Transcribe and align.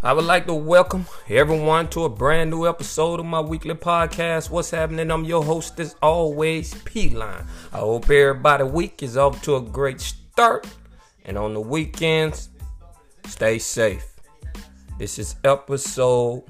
I 0.00 0.12
would 0.12 0.26
like 0.26 0.46
to 0.46 0.54
welcome 0.54 1.06
everyone 1.28 1.88
to 1.88 2.04
a 2.04 2.08
brand 2.08 2.50
new 2.50 2.68
episode 2.68 3.18
of 3.18 3.26
my 3.26 3.40
weekly 3.40 3.74
podcast. 3.74 4.48
What's 4.48 4.70
happening? 4.70 5.10
I'm 5.10 5.24
your 5.24 5.42
host, 5.42 5.80
as 5.80 5.96
always, 6.00 6.72
P 6.84 7.10
Line. 7.10 7.44
I 7.72 7.78
hope 7.78 8.04
everybody 8.04 8.62
week 8.62 9.02
is 9.02 9.16
off 9.16 9.42
to 9.42 9.56
a 9.56 9.60
great 9.60 10.00
start. 10.00 10.68
And 11.24 11.36
on 11.36 11.52
the 11.52 11.60
weekends, 11.60 12.48
stay 13.26 13.58
safe. 13.58 14.06
This 15.00 15.18
is 15.18 15.34
episode 15.42 16.44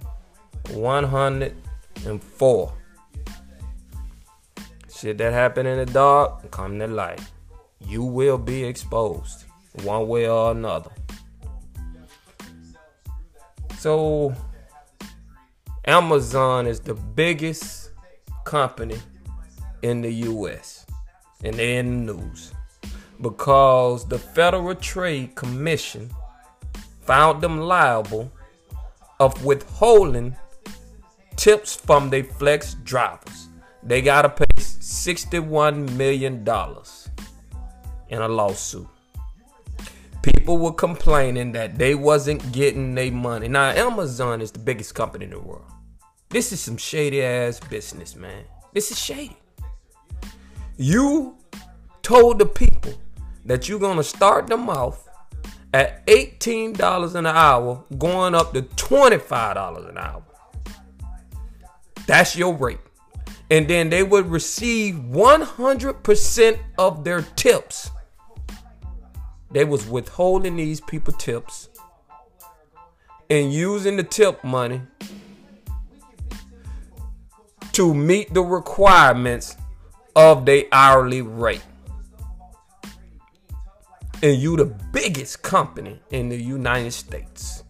104. 0.72 2.72
Shit 4.94 5.16
that 5.16 5.32
happened 5.32 5.68
in 5.68 5.78
the 5.78 5.86
dark, 5.86 6.50
come 6.50 6.78
to 6.80 6.86
light. 6.86 7.22
You 7.80 8.02
will 8.02 8.36
be 8.36 8.64
exposed 8.64 9.46
one 9.84 10.06
way 10.06 10.28
or 10.28 10.50
another. 10.50 10.90
So, 13.78 14.34
Amazon 15.86 16.66
is 16.66 16.80
the 16.80 16.94
biggest 16.94 17.92
company 18.44 18.98
in 19.82 20.00
the 20.00 20.12
US, 20.12 20.84
and 21.44 21.54
they're 21.54 21.78
in 21.78 22.06
the 22.06 22.14
news 22.14 22.52
because 23.20 24.04
the 24.08 24.18
Federal 24.18 24.74
Trade 24.74 25.36
Commission 25.36 26.10
found 27.02 27.40
them 27.40 27.60
liable 27.60 28.32
of 29.20 29.44
withholding 29.44 30.34
tips 31.36 31.76
from 31.76 32.10
their 32.10 32.24
flex 32.24 32.74
drivers. 32.82 33.46
They 33.84 34.02
gotta 34.02 34.28
pay 34.28 34.46
$61 34.56 35.92
million 35.92 36.44
in 38.08 38.22
a 38.22 38.28
lawsuit 38.28 38.88
people 40.22 40.58
were 40.58 40.72
complaining 40.72 41.52
that 41.52 41.78
they 41.78 41.94
wasn't 41.94 42.52
getting 42.52 42.94
their 42.94 43.12
money. 43.12 43.48
Now 43.48 43.70
Amazon 43.70 44.40
is 44.40 44.50
the 44.50 44.58
biggest 44.58 44.94
company 44.94 45.24
in 45.24 45.30
the 45.30 45.40
world. 45.40 45.70
This 46.30 46.52
is 46.52 46.60
some 46.60 46.76
shady 46.76 47.22
ass 47.22 47.60
business, 47.60 48.14
man. 48.14 48.44
This 48.74 48.90
is 48.90 48.98
shady. 48.98 49.36
You 50.76 51.36
told 52.02 52.38
the 52.38 52.46
people 52.46 52.94
that 53.44 53.68
you're 53.68 53.80
gonna 53.80 54.02
start 54.02 54.46
them 54.46 54.68
off 54.68 55.08
at 55.72 56.06
$18 56.06 57.14
an 57.14 57.26
hour, 57.26 57.84
going 57.98 58.34
up 58.34 58.52
to 58.52 58.62
$25 58.62 59.88
an 59.88 59.98
hour. 59.98 60.22
That's 62.06 62.36
your 62.36 62.54
rate. 62.54 62.78
And 63.50 63.68
then 63.68 63.88
they 63.90 64.02
would 64.02 64.26
receive 64.30 64.94
100% 64.96 66.58
of 66.78 67.04
their 67.04 67.22
tips 67.22 67.90
they 69.50 69.64
was 69.64 69.86
withholding 69.86 70.56
these 70.56 70.80
people 70.80 71.12
tips 71.14 71.68
and 73.30 73.52
using 73.52 73.96
the 73.96 74.02
tip 74.02 74.42
money 74.44 74.80
to 77.72 77.94
meet 77.94 78.32
the 78.34 78.42
requirements 78.42 79.56
of 80.16 80.44
their 80.44 80.64
hourly 80.72 81.22
rate. 81.22 81.62
And 84.22 84.36
you 84.36 84.56
the 84.56 84.64
biggest 84.64 85.42
company 85.42 86.00
in 86.10 86.28
the 86.28 86.36
United 86.36 86.92
States. 86.92 87.62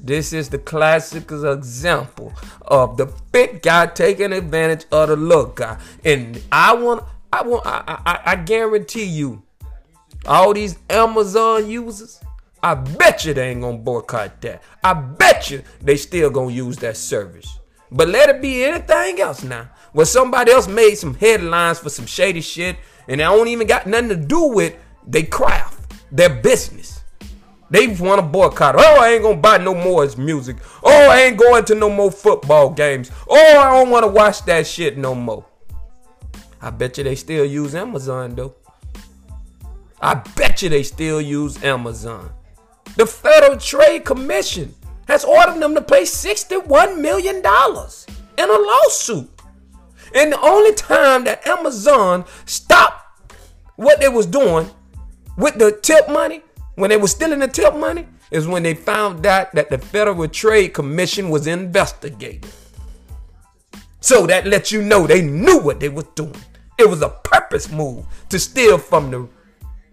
This 0.00 0.32
is 0.32 0.48
the 0.48 0.58
classic 0.58 1.30
example 1.30 2.32
of 2.62 2.96
the 2.96 3.12
big 3.32 3.62
guy 3.62 3.86
taking 3.86 4.32
advantage 4.32 4.86
of 4.90 5.08
the 5.08 5.16
little 5.16 5.46
guy. 5.46 5.78
And 6.04 6.42
I 6.50 6.74
want 6.74 7.04
I 7.32 7.42
want 7.42 7.66
I, 7.66 8.00
I, 8.06 8.20
I 8.32 8.36
guarantee 8.36 9.04
you 9.04 9.42
all 10.26 10.54
these 10.54 10.78
Amazon 10.88 11.68
users, 11.68 12.20
I 12.62 12.74
bet 12.74 13.24
you 13.24 13.34
they 13.34 13.50
ain't 13.50 13.60
gonna 13.60 13.78
boycott 13.78 14.40
that. 14.40 14.62
I 14.82 14.94
bet 14.94 15.50
you 15.50 15.62
they 15.82 15.96
still 15.96 16.30
gonna 16.30 16.52
use 16.52 16.76
that 16.78 16.96
service. 16.96 17.58
But 17.90 18.08
let 18.08 18.28
it 18.28 18.40
be 18.40 18.64
anything 18.64 19.20
else 19.20 19.42
now. 19.44 19.68
Where 19.92 20.06
somebody 20.06 20.50
else 20.50 20.66
made 20.66 20.96
some 20.96 21.14
headlines 21.14 21.78
for 21.78 21.90
some 21.90 22.06
shady 22.06 22.40
shit 22.40 22.76
and 23.06 23.20
they 23.20 23.24
don't 23.24 23.48
even 23.48 23.66
got 23.66 23.86
nothing 23.86 24.08
to 24.08 24.16
do 24.16 24.46
with 24.46 24.74
they 25.06 25.22
craft, 25.24 25.92
their 26.10 26.30
business. 26.30 27.02
They 27.70 27.88
want 27.88 28.18
to 28.20 28.26
boycott. 28.26 28.76
Oh, 28.78 29.00
I 29.00 29.10
ain't 29.10 29.22
gonna 29.22 29.36
buy 29.36 29.58
no 29.58 29.74
more 29.74 30.04
his 30.04 30.16
music. 30.16 30.56
Oh, 30.82 31.10
I 31.10 31.22
ain't 31.22 31.36
going 31.36 31.64
to 31.66 31.74
no 31.74 31.90
more 31.90 32.10
football 32.10 32.70
games. 32.70 33.10
Oh, 33.28 33.58
I 33.58 33.70
don't 33.72 33.90
want 33.90 34.04
to 34.04 34.08
watch 34.08 34.44
that 34.46 34.66
shit 34.66 34.96
no 34.96 35.14
more. 35.14 35.44
I 36.60 36.70
bet 36.70 36.96
you 36.96 37.04
they 37.04 37.14
still 37.14 37.44
use 37.44 37.74
Amazon 37.74 38.34
though. 38.34 38.54
I 40.04 40.12
bet 40.36 40.60
you 40.60 40.68
they 40.68 40.82
still 40.82 41.18
use 41.18 41.64
Amazon. 41.64 42.30
The 42.96 43.06
Federal 43.06 43.56
Trade 43.56 44.04
Commission 44.04 44.74
has 45.08 45.24
ordered 45.24 45.60
them 45.60 45.74
to 45.74 45.80
pay 45.80 46.02
$61 46.02 47.00
million 47.00 47.36
in 47.36 47.42
a 47.42 48.58
lawsuit. 48.58 49.30
And 50.14 50.30
the 50.30 50.40
only 50.42 50.74
time 50.74 51.24
that 51.24 51.46
Amazon 51.46 52.26
stopped 52.44 53.32
what 53.76 53.98
they 53.98 54.10
was 54.10 54.26
doing 54.26 54.68
with 55.38 55.58
the 55.58 55.72
tip 55.72 56.06
money, 56.10 56.42
when 56.74 56.90
they 56.90 56.98
were 56.98 57.08
stealing 57.08 57.38
the 57.38 57.48
tip 57.48 57.74
money, 57.74 58.06
is 58.30 58.46
when 58.46 58.62
they 58.62 58.74
found 58.74 59.24
out 59.24 59.52
that 59.52 59.70
the 59.70 59.78
Federal 59.78 60.28
Trade 60.28 60.74
Commission 60.74 61.30
was 61.30 61.46
investigating. 61.46 62.44
So 64.00 64.26
that 64.26 64.46
lets 64.46 64.70
you 64.70 64.82
know 64.82 65.06
they 65.06 65.22
knew 65.22 65.60
what 65.60 65.80
they 65.80 65.88
was 65.88 66.04
doing. 66.14 66.36
It 66.78 66.90
was 66.90 67.00
a 67.00 67.08
purpose 67.08 67.72
move 67.72 68.04
to 68.28 68.38
steal 68.38 68.76
from 68.76 69.10
the 69.10 69.28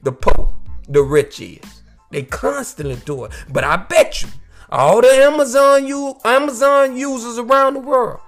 the 0.04 0.12
poor, 0.12 0.54
the 0.88 1.02
rich 1.02 1.40
is. 1.40 1.82
They 2.10 2.24
constantly 2.24 2.98
do 3.06 3.26
it. 3.26 3.32
But 3.50 3.64
I 3.64 3.78
bet 3.78 4.22
you, 4.22 4.30
all 4.70 5.02
the 5.02 5.08
Amazon 5.08 5.88
you 5.88 6.16
Amazon 6.24 6.98
users 6.98 7.38
around 7.38 7.76
the 7.76 7.80
world, 7.80 8.20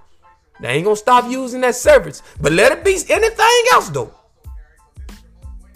they 0.59 0.69
ain't 0.69 0.85
gonna 0.85 0.95
stop 0.95 1.29
using 1.29 1.61
that 1.61 1.75
service. 1.75 2.21
But 2.39 2.53
let 2.53 2.71
it 2.71 2.83
be 2.83 2.97
anything 3.09 3.63
else 3.73 3.89
though. 3.89 4.13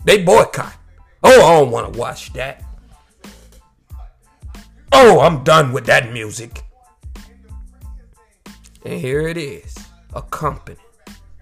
They 0.06 0.24
boycott. 0.24 0.74
Oh, 1.24 1.46
I 1.46 1.60
don't 1.60 1.72
want 1.72 1.94
to 1.94 2.00
watch 2.00 2.32
that. 2.34 2.64
Oh, 4.92 5.20
I'm 5.20 5.44
done 5.44 5.74
with 5.74 5.86
that 5.88 6.14
music. 6.14 6.64
And 8.86 9.02
here 9.02 9.28
it 9.28 9.36
is 9.36 9.76
a 10.14 10.22
company 10.22 10.78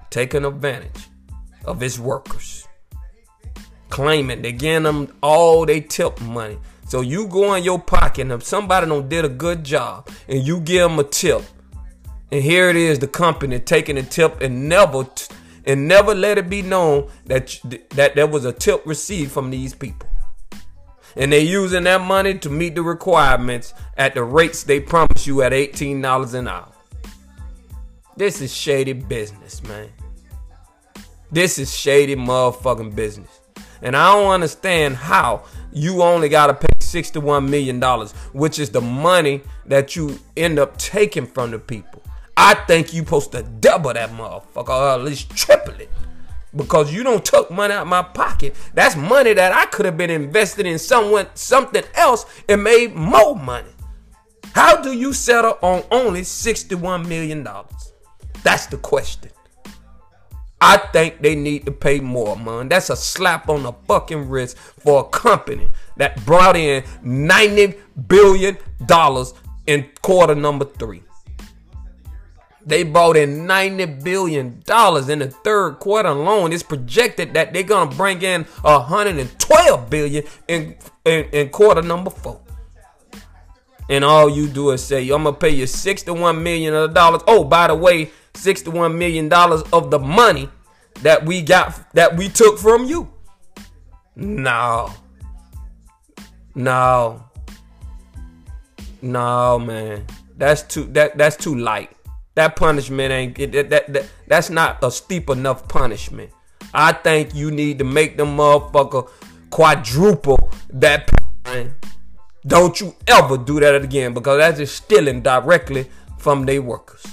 taking 0.10 0.46
advantage 0.46 1.10
of 1.64 1.84
its 1.84 2.00
workers 2.00 2.65
claiming 3.96 4.42
They're 4.42 4.52
getting 4.52 4.84
them 4.84 5.08
all 5.24 5.66
they 5.66 5.80
tip 5.80 6.20
money. 6.20 6.58
So 6.86 7.00
you 7.00 7.28
go 7.28 7.54
in 7.54 7.64
your 7.64 7.80
pocket 7.80 8.24
and 8.24 8.34
if 8.34 8.44
somebody 8.44 8.88
don't 8.88 9.08
did 9.08 9.24
a 9.24 9.30
good 9.30 9.64
job 9.64 10.10
and 10.28 10.46
you 10.46 10.60
give 10.60 10.90
them 10.90 11.00
a 11.00 11.06
tip, 11.06 11.42
and 12.30 12.44
here 12.44 12.70
it 12.70 12.76
is, 12.76 13.00
the 13.00 13.08
company 13.08 13.58
taking 13.58 13.98
a 13.98 14.04
tip 14.04 14.42
and 14.42 14.68
never 14.68 15.06
and 15.66 15.88
never 15.88 16.14
let 16.14 16.38
it 16.38 16.50
be 16.50 16.62
known 16.62 17.10
that 17.28 17.58
that 17.92 18.16
there 18.16 18.28
was 18.28 18.44
a 18.44 18.52
tip 18.52 18.86
received 18.86 19.32
from 19.32 19.50
these 19.50 19.74
people. 19.74 20.10
And 21.16 21.32
they 21.32 21.44
using 21.44 21.86
that 21.86 22.02
money 22.02 22.38
to 22.40 22.50
meet 22.50 22.76
the 22.76 22.84
requirements 22.84 23.74
at 23.96 24.14
the 24.14 24.26
rates 24.26 24.64
they 24.64 24.82
promise 24.82 25.26
you 25.26 25.42
at 25.42 25.54
$18 25.54 26.34
an 26.34 26.50
hour. 26.50 26.70
This 28.18 28.42
is 28.42 28.54
shady 28.54 28.92
business, 28.92 29.64
man. 29.64 29.88
This 31.32 31.58
is 31.58 31.74
shady 31.74 32.18
motherfucking 32.18 32.94
business. 32.94 33.45
And 33.82 33.96
I 33.96 34.14
don't 34.14 34.32
understand 34.32 34.96
how 34.96 35.44
you 35.72 36.02
only 36.02 36.30
got 36.30 36.48
to 36.48 36.54
pay 36.54 36.68
$61 36.80 37.50
million, 37.50 37.82
which 38.34 38.60
is 38.60 38.70
the 38.70 38.82
money 38.82 39.42
that 39.66 39.96
you 39.96 40.20
end 40.38 40.60
up 40.60 40.78
taking 40.78 41.26
from 41.26 41.52
the 41.52 41.60
people. 41.60 42.02
I 42.38 42.54
think 42.54 42.94
you 42.94 43.02
supposed 43.02 43.32
to 43.34 43.44
double 43.44 43.94
that 43.94 44.12
motherfucker 44.12 44.70
or 44.70 44.90
at 45.00 45.04
least 45.04 45.30
triple 45.36 45.76
it. 45.76 45.90
Because 46.56 46.94
you 46.94 47.04
don't 47.04 47.24
took 47.24 47.52
money 47.52 47.74
out 47.74 47.86
my 47.88 48.02
pocket. 48.02 48.56
That's 48.74 48.96
money 48.96 49.34
that 49.34 49.52
I 49.52 49.66
could 49.66 49.86
have 49.86 49.98
been 49.98 50.10
invested 50.10 50.66
in 50.66 50.80
someone 50.80 51.28
something 51.34 51.84
else 51.96 52.26
and 52.48 52.64
made 52.64 52.96
more 52.96 53.36
money. 53.36 53.72
How 54.54 54.82
do 54.82 54.94
you 54.94 55.12
settle 55.12 55.58
on 55.62 55.84
only 55.92 56.22
$61 56.22 57.08
million? 57.08 57.46
That's 58.44 58.68
the 58.68 58.78
question. 58.78 59.32
I 60.68 60.78
think 60.78 61.22
they 61.22 61.36
need 61.36 61.68
to 61.68 61.72
pay 61.72 62.00
more, 62.00 62.36
man. 62.36 62.70
That's 62.70 62.90
a 62.90 62.96
slap 62.96 63.50
on 63.50 63.62
the 63.62 63.74
fucking 63.88 64.28
wrist 64.28 64.58
for 64.58 65.02
a 65.02 65.04
company 65.04 65.70
that 65.98 66.26
brought 66.26 66.56
in 66.56 66.82
$90 67.04 67.78
billion 68.08 68.58
in 69.68 69.90
quarter 70.02 70.34
number 70.34 70.66
three. 70.66 71.04
They 72.66 72.82
brought 72.82 73.16
in 73.16 73.46
$90 73.46 74.04
billion 74.04 74.54
in 74.54 75.20
the 75.20 75.32
third 75.44 75.74
quarter 75.74 76.10
alone. 76.10 76.52
It's 76.52 76.64
projected 76.64 77.36
that 77.36 77.54
they're 77.54 77.62
gonna 77.62 77.96
bring 77.96 78.24
in 78.24 78.46
112 78.64 79.90
billion 79.92 80.24
in, 80.48 80.76
in, 81.06 81.26
in 81.26 81.50
quarter 81.50 81.84
number 81.84 82.10
four. 82.10 82.42
And 83.88 84.04
all 84.04 84.28
you 84.28 84.48
do 84.48 84.72
is 84.72 84.84
say, 84.84 85.04
I'm 85.10 85.26
gonna 85.26 85.34
pay 85.34 85.52
you 85.52 85.68
61 85.68 86.42
million 86.42 86.92
dollars. 86.92 87.22
Oh, 87.28 87.44
by 87.44 87.68
the 87.68 87.76
way, 87.76 88.10
61 88.34 88.98
million 88.98 89.30
dollars 89.30 89.62
of 89.72 89.92
the 89.92 90.00
money 90.00 90.50
that 91.02 91.26
we 91.26 91.42
got 91.42 91.94
that 91.94 92.16
we 92.16 92.30
took 92.30 92.58
from 92.58 92.86
you. 92.86 93.12
No. 94.16 94.94
No. 96.54 97.24
No, 99.02 99.60
man. 99.60 100.06
That's 100.38 100.64
too 100.64 100.86
that 100.94 101.18
that's 101.18 101.36
too 101.36 101.56
light. 101.56 101.92
That 102.36 102.56
punishment 102.56 103.12
ain't 103.12 103.52
that, 103.54 103.70
that, 103.70 103.94
that 103.94 104.06
that's 104.28 104.50
not 104.50 104.84
a 104.84 104.92
steep 104.92 105.30
enough 105.30 105.68
punishment. 105.68 106.32
I 106.74 106.92
think 106.92 107.34
you 107.34 107.52
need 107.52 107.80
to 107.80 107.86
make 107.86 108.18
them 108.18 108.38
motherfucker 108.38 109.10
quadruple 109.50 110.52
that. 110.70 111.10
Don't 112.48 112.80
you 112.80 112.96
ever 113.08 113.38
do 113.38 113.60
that 113.60 113.82
again 113.82 114.14
because 114.14 114.38
that's 114.38 114.58
just 114.58 114.76
stealing 114.76 115.22
directly 115.22 115.90
from 116.20 116.46
their 116.46 116.62
workers. 116.62 117.04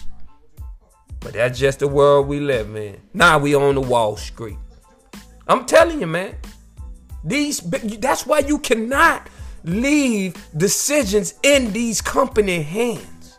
But 1.23 1.35
that's 1.35 1.59
just 1.59 1.79
the 1.79 1.89
world 1.89 2.27
we 2.27 2.41
live 2.41 2.75
in. 2.75 3.01
Now 3.15 3.39
we 3.39 3.55
on 3.55 3.75
the 3.75 3.81
Wall 3.81 4.17
Street. 4.17 4.59
I'm 5.47 5.67
telling 5.67 6.01
you, 6.01 6.07
man. 6.07 6.35
These 7.25 7.61
that's 7.61 8.27
why 8.27 8.41
you 8.41 8.59
cannot 8.59 9.29
leave 9.65 10.35
decisions 10.57 11.35
in 11.43 11.73
these 11.73 12.01
company 12.01 12.63
hands. 12.63 13.39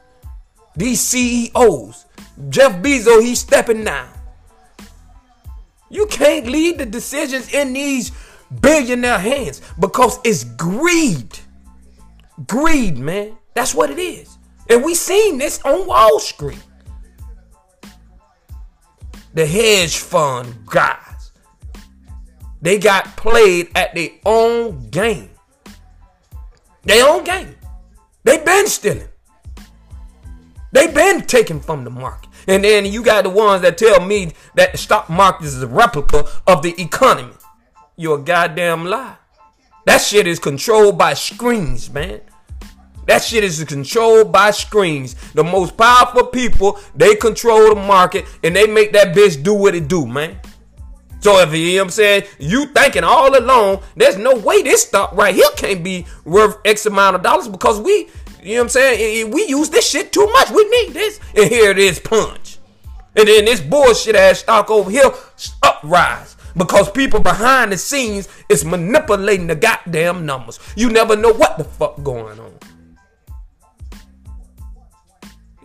These 0.75 1.01
CEOs. 1.01 2.05
Jeff 2.49 2.81
Bezos, 2.81 3.21
he's 3.21 3.39
stepping 3.39 3.83
down. 3.83 4.09
You 5.89 6.07
can't 6.07 6.47
leave 6.47 6.79
the 6.79 6.85
decisions 6.85 7.53
in 7.53 7.73
these 7.73 8.11
billionaire 8.61 9.19
hands 9.19 9.61
because 9.79 10.19
it's 10.23 10.43
greed. 10.43 11.37
Greed, 12.47 12.97
man. 12.97 13.37
That's 13.53 13.75
what 13.75 13.91
it 13.91 13.99
is. 13.99 14.37
And 14.69 14.83
we 14.83 14.95
seen 14.95 15.37
this 15.37 15.61
on 15.63 15.85
Wall 15.85 16.19
Street. 16.19 16.63
The 19.33 19.45
hedge 19.45 19.97
fund 19.97 20.65
guys. 20.65 21.31
They 22.61 22.77
got 22.79 23.17
played 23.17 23.69
at 23.75 23.93
their 23.95 24.09
own 24.25 24.89
game. 24.89 25.29
Their 26.83 27.07
own 27.07 27.23
game. 27.23 27.55
They 28.23 28.37
been 28.37 28.67
stealing. 28.67 29.07
They 30.71 30.87
been 30.87 31.21
taken 31.21 31.59
from 31.59 31.83
the 31.83 31.89
market. 31.89 32.29
And 32.47 32.63
then 32.63 32.85
you 32.85 33.03
got 33.03 33.23
the 33.23 33.29
ones 33.29 33.61
that 33.61 33.77
tell 33.77 34.05
me 34.05 34.33
that 34.55 34.71
the 34.71 34.77
stock 34.77 35.09
market 35.09 35.45
is 35.45 35.61
a 35.61 35.67
replica 35.67 36.25
of 36.47 36.61
the 36.61 36.79
economy. 36.81 37.33
You're 37.95 38.19
a 38.19 38.21
goddamn 38.21 38.85
lie. 38.85 39.15
That 39.85 39.99
shit 39.99 40.27
is 40.27 40.39
controlled 40.39 40.97
by 40.97 41.13
screens, 41.13 41.91
man. 41.91 42.21
That 43.05 43.21
shit 43.21 43.43
is 43.43 43.63
controlled 43.63 44.31
by 44.31 44.51
screens. 44.51 45.15
The 45.33 45.43
most 45.43 45.77
powerful 45.77 46.27
people, 46.27 46.79
they 46.95 47.15
control 47.15 47.75
the 47.75 47.81
market 47.81 48.25
and 48.43 48.55
they 48.55 48.67
make 48.67 48.93
that 48.93 49.15
bitch 49.15 49.43
do 49.43 49.53
what 49.53 49.75
it 49.75 49.87
do, 49.87 50.05
man. 50.05 50.39
So 51.19 51.39
if 51.39 51.53
you 51.53 51.67
know 51.67 51.75
what 51.75 51.83
I'm 51.85 51.89
saying, 51.91 52.23
you 52.39 52.65
thinking 52.67 53.05
all 53.05 53.37
along, 53.37 53.81
there's 53.95 54.17
no 54.17 54.35
way 54.35 54.61
this 54.61 54.83
stock 54.83 55.13
right 55.13 55.33
here 55.33 55.47
can't 55.55 55.81
be 55.81 56.05
worth 56.25 56.57
X 56.65 56.85
amount 56.85 57.15
of 57.15 57.23
dollars 57.23 57.47
because 57.47 57.79
we, 57.79 58.09
you 58.41 58.55
know 58.55 58.55
what 58.55 58.61
I'm 58.63 58.69
saying, 58.69 59.31
we 59.31 59.47
use 59.47 59.69
this 59.69 59.89
shit 59.89 60.11
too 60.11 60.27
much. 60.27 60.49
We 60.51 60.65
need 60.65 60.93
this. 60.93 61.21
And 61.35 61.49
here 61.49 61.71
it 61.71 61.79
is 61.79 61.99
punch. 61.99 62.59
And 63.15 63.27
then 63.27 63.45
this 63.45 63.61
bullshit 63.61 64.15
ass 64.15 64.39
stock 64.39 64.69
over 64.69 64.89
here 64.89 65.11
uprise 65.61 66.35
because 66.57 66.91
people 66.91 67.19
behind 67.19 67.71
the 67.71 67.77
scenes 67.77 68.27
is 68.49 68.65
manipulating 68.65 69.47
the 69.47 69.55
goddamn 69.55 70.25
numbers. 70.25 70.59
You 70.75 70.89
never 70.89 71.15
know 71.15 71.31
what 71.31 71.57
the 71.57 71.63
fuck 71.63 72.03
going 72.03 72.39
on. 72.39 72.52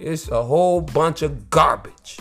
It's 0.00 0.28
a 0.28 0.42
whole 0.42 0.80
bunch 0.80 1.22
of 1.22 1.50
garbage. 1.50 2.18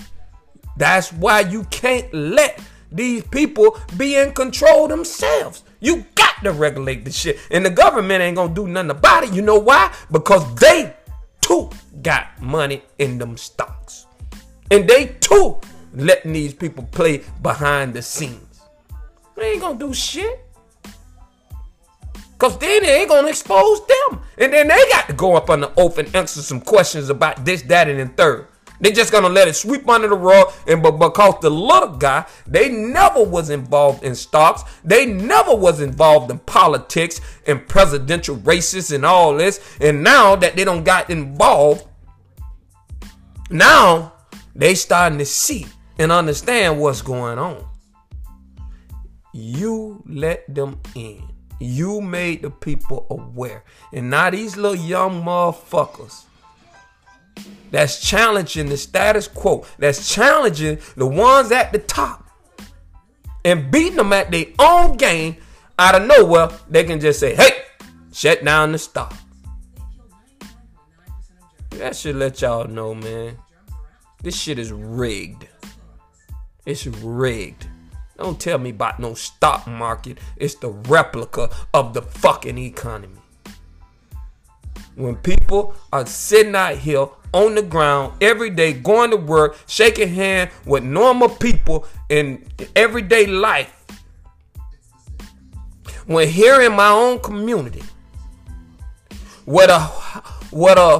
That's 0.77 1.11
why 1.13 1.41
you 1.41 1.63
can't 1.65 2.11
let 2.13 2.59
these 2.91 3.23
people 3.25 3.79
be 3.97 4.15
in 4.15 4.33
control 4.33 4.87
themselves. 4.87 5.63
You 5.79 6.05
got 6.15 6.43
to 6.43 6.51
regulate 6.51 7.05
the 7.05 7.11
shit. 7.11 7.39
And 7.51 7.65
the 7.65 7.69
government 7.69 8.21
ain't 8.21 8.35
gonna 8.35 8.53
do 8.53 8.67
nothing 8.67 8.91
about 8.91 9.23
it. 9.23 9.33
You 9.33 9.41
know 9.41 9.59
why? 9.59 9.93
Because 10.11 10.55
they 10.55 10.95
too 11.41 11.69
got 12.01 12.41
money 12.41 12.83
in 12.97 13.17
them 13.17 13.37
stocks. 13.37 14.05
And 14.71 14.87
they 14.87 15.15
too 15.19 15.59
letting 15.93 16.33
these 16.33 16.53
people 16.53 16.83
play 16.91 17.23
behind 17.41 17.93
the 17.93 18.01
scenes. 18.01 18.61
They 19.35 19.51
ain't 19.51 19.61
gonna 19.61 19.79
do 19.79 19.93
shit. 19.93 20.46
Cause 22.37 22.57
then 22.59 22.83
they 22.83 23.01
ain't 23.01 23.09
gonna 23.09 23.27
expose 23.29 23.81
them. 23.87 24.21
And 24.37 24.53
then 24.53 24.67
they 24.67 24.89
got 24.91 25.07
to 25.07 25.13
go 25.13 25.35
up 25.35 25.49
on 25.49 25.61
the 25.61 25.71
oath 25.75 25.97
and 25.97 26.15
answer 26.15 26.41
some 26.41 26.61
questions 26.61 27.09
about 27.09 27.43
this, 27.43 27.63
that, 27.63 27.89
and 27.89 27.99
then 27.99 28.09
third. 28.09 28.47
They 28.79 28.91
just 28.91 29.11
gonna 29.11 29.29
let 29.29 29.47
it 29.47 29.55
sweep 29.55 29.89
under 29.89 30.07
the 30.07 30.15
rug, 30.15 30.53
and 30.67 30.83
but 30.83 30.91
because 30.91 31.35
the 31.41 31.49
little 31.49 31.97
guy, 31.97 32.25
they 32.45 32.69
never 32.69 33.23
was 33.23 33.49
involved 33.49 34.03
in 34.03 34.13
stocks, 34.13 34.63
they 34.83 35.05
never 35.05 35.55
was 35.55 35.81
involved 35.81 36.29
in 36.29 36.37
politics 36.39 37.19
and 37.47 37.67
presidential 37.67 38.35
races 38.37 38.91
and 38.91 39.03
all 39.03 39.35
this. 39.35 39.59
And 39.81 40.03
now 40.03 40.35
that 40.35 40.55
they 40.55 40.63
don't 40.63 40.83
got 40.83 41.09
involved, 41.09 41.87
now 43.49 44.13
they 44.55 44.75
starting 44.75 45.17
to 45.17 45.25
see 45.25 45.65
and 45.97 46.11
understand 46.11 46.79
what's 46.79 47.01
going 47.01 47.39
on. 47.39 47.65
You 49.33 50.03
let 50.05 50.53
them 50.53 50.79
in. 50.93 51.36
You 51.59 52.01
made 52.01 52.41
the 52.41 52.49
people 52.49 53.07
aware. 53.09 53.63
And 53.91 54.09
now 54.09 54.29
these 54.29 54.55
little 54.57 54.75
young 54.75 55.23
motherfuckers 55.23 56.23
that's 57.71 57.99
challenging 57.99 58.69
the 58.69 58.77
status 58.77 59.27
quo, 59.27 59.65
that's 59.77 60.13
challenging 60.13 60.79
the 60.95 61.07
ones 61.07 61.51
at 61.51 61.71
the 61.71 61.79
top 61.79 62.29
and 63.43 63.71
beating 63.71 63.97
them 63.97 64.13
at 64.13 64.31
their 64.31 64.45
own 64.59 64.97
game 64.97 65.37
out 65.79 65.95
of 65.95 66.07
nowhere, 66.07 66.49
they 66.69 66.83
can 66.83 66.99
just 66.99 67.19
say, 67.19 67.35
hey, 67.35 67.51
shut 68.11 68.43
down 68.43 68.71
the 68.71 68.77
stock. 68.77 69.15
That 71.71 71.95
should 71.95 72.15
let 72.15 72.41
y'all 72.41 72.67
know, 72.67 72.95
man. 72.95 73.37
This 74.23 74.35
shit 74.35 74.57
is 74.57 74.71
rigged. 74.71 75.47
It's 76.65 76.87
rigged. 76.87 77.66
Don't 78.17 78.39
tell 78.39 78.57
me 78.57 78.71
about 78.71 78.99
no 78.99 79.13
stock 79.13 79.67
market. 79.67 80.17
It's 80.37 80.55
the 80.55 80.69
replica 80.69 81.49
of 81.73 81.93
the 81.93 82.01
fucking 82.01 82.57
economy. 82.57 83.21
When 84.95 85.15
people 85.17 85.75
are 85.93 86.07
sitting 86.07 86.55
out 86.55 86.77
here 86.77 87.07
on 87.31 87.53
the 87.53 87.61
ground 87.61 88.13
every 88.19 88.49
day, 88.49 88.73
going 88.73 89.11
to 89.11 89.17
work, 89.17 89.57
shaking 89.67 90.09
hands 90.09 90.51
with 90.65 90.83
normal 90.83 91.29
people 91.29 91.85
in 92.09 92.47
everyday 92.75 93.27
life, 93.27 93.85
when 96.07 96.27
here 96.27 96.61
in 96.61 96.73
my 96.73 96.89
own 96.89 97.19
community, 97.19 97.83
where 99.45 99.69
a 99.69 99.79
what 100.49 100.79
a 100.79 100.99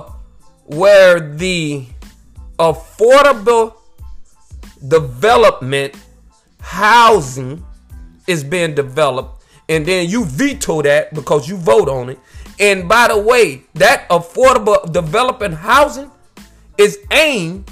where 0.65 1.19
the 1.19 1.88
affordable 2.59 3.74
development 4.88 5.95
housing 6.67 7.65
is 8.27 8.43
being 8.43 8.75
developed, 8.75 9.43
and 9.69 9.86
then 9.86 10.09
you 10.09 10.25
veto 10.25 10.81
that 10.81 11.13
because 11.13 11.47
you 11.47 11.57
vote 11.57 11.89
on 11.89 12.09
it. 12.09 12.19
And 12.59 12.89
by 12.89 13.07
the 13.07 13.17
way, 13.17 13.63
that 13.75 14.07
affordable 14.09 14.91
developing 14.91 15.53
housing 15.53 16.12
is 16.77 17.00
aimed 17.12 17.69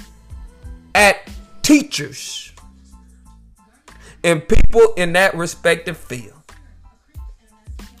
at 0.94 1.28
teachers. 1.62 2.52
and 4.24 4.46
people 4.48 4.92
in 4.96 5.12
that 5.12 5.34
respective 5.36 5.96
field. 5.96 6.34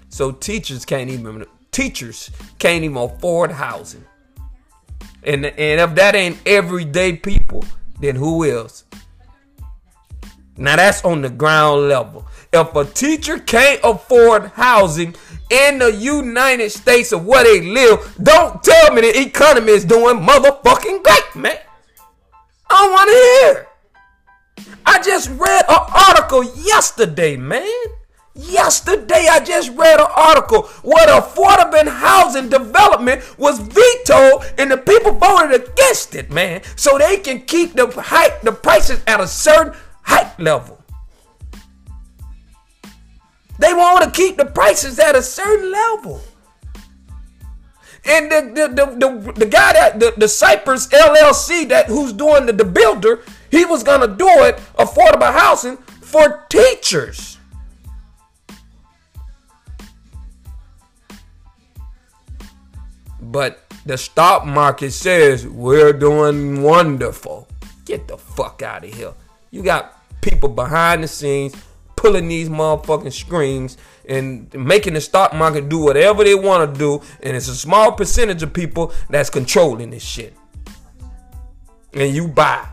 So 0.08 0.32
teachers 0.32 0.84
can't 0.84 1.10
even 1.10 1.46
teachers 1.70 2.30
can't 2.58 2.84
even 2.84 2.96
afford 2.96 3.52
housing. 3.52 4.04
And 5.22 5.46
and 5.46 5.80
if 5.80 5.94
that 5.96 6.16
ain't 6.16 6.38
everyday 6.46 7.16
people, 7.16 7.64
then 8.00 8.16
who 8.16 8.44
else? 8.50 8.84
Now 10.56 10.76
that's 10.76 11.04
on 11.04 11.22
the 11.22 11.28
ground 11.28 11.88
level. 11.88 12.26
If 12.52 12.74
a 12.74 12.84
teacher 12.84 13.38
can't 13.38 13.80
afford 13.84 14.46
housing 14.52 15.14
in 15.50 15.78
the 15.78 15.92
United 15.92 16.70
States 16.70 17.12
of 17.12 17.26
where 17.26 17.44
they 17.44 17.60
live, 17.60 18.16
don't 18.22 18.62
tell 18.62 18.92
me 18.92 19.02
the 19.02 19.20
economy 19.20 19.72
is 19.72 19.84
doing 19.84 20.16
motherfucking 20.16 21.02
great, 21.02 21.36
man. 21.36 21.58
I 22.70 22.82
don't 22.82 22.92
want 22.92 23.10
to 23.10 23.16
hear. 23.16 23.66
I 24.86 25.02
just 25.02 25.28
read 25.30 25.64
an 25.68 25.80
article 26.08 26.44
yesterday, 26.62 27.36
man. 27.36 27.68
Yesterday, 28.34 29.26
I 29.30 29.40
just 29.40 29.70
read 29.76 29.98
an 29.98 30.08
article 30.14 30.62
where 30.82 31.06
the 31.06 31.22
affordable 31.22 31.88
housing 31.88 32.50
development 32.50 33.22
was 33.38 33.58
vetoed 33.58 34.44
and 34.58 34.70
the 34.70 34.76
people 34.76 35.12
voted 35.12 35.68
against 35.68 36.14
it, 36.14 36.30
man. 36.30 36.60
So 36.76 36.98
they 36.98 37.16
can 37.16 37.42
keep 37.42 37.72
the 37.72 37.86
height, 37.88 38.42
the 38.42 38.52
prices 38.52 39.02
at 39.06 39.20
a 39.20 39.26
certain 39.26 39.74
height 40.06 40.38
level. 40.38 40.82
They 43.58 43.72
want 43.72 44.04
to 44.04 44.10
keep 44.10 44.36
the 44.36 44.44
prices 44.46 44.98
at 44.98 45.16
a 45.16 45.22
certain 45.22 45.72
level. 45.72 46.20
And 48.04 48.30
the 48.30 48.40
the, 48.40 48.68
the, 48.68 48.86
the, 48.86 49.32
the 49.32 49.46
guy 49.46 49.72
that 49.72 49.98
the, 49.98 50.14
the 50.16 50.28
Cypress 50.28 50.86
LLC 50.88 51.68
that 51.68 51.86
who's 51.86 52.12
doing 52.12 52.46
the, 52.46 52.52
the 52.52 52.64
builder, 52.64 53.22
he 53.50 53.64
was 53.64 53.82
gonna 53.82 54.06
do 54.06 54.28
it 54.28 54.56
affordable 54.78 55.32
housing 55.32 55.76
for 55.76 56.44
teachers. 56.48 57.38
But 63.20 63.66
the 63.84 63.98
stock 63.98 64.46
market 64.46 64.92
says 64.92 65.46
we're 65.46 65.92
doing 65.92 66.62
wonderful. 66.62 67.48
Get 67.84 68.06
the 68.06 68.16
fuck 68.16 68.62
out 68.62 68.84
of 68.84 68.94
here. 68.94 69.14
You 69.50 69.62
got 69.62 69.95
people 70.28 70.48
behind 70.48 71.02
the 71.04 71.08
scenes 71.08 71.54
pulling 71.96 72.28
these 72.28 72.48
motherfucking 72.48 73.12
strings 73.12 73.78
and 74.08 74.52
making 74.54 74.92
the 74.92 75.00
stock 75.00 75.34
market 75.34 75.68
do 75.68 75.78
whatever 75.78 76.22
they 76.22 76.34
want 76.34 76.72
to 76.72 76.78
do. 76.78 77.00
And 77.22 77.36
it's 77.36 77.48
a 77.48 77.54
small 77.54 77.92
percentage 77.92 78.42
of 78.42 78.52
people 78.52 78.92
that's 79.08 79.30
controlling 79.30 79.90
this 79.90 80.04
shit. 80.04 80.34
And 81.94 82.14
you 82.14 82.28
buy. 82.28 82.68